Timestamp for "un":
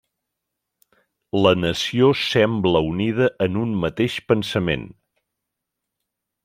3.67-3.79